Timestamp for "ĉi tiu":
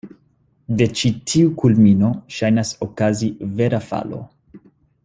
1.01-1.51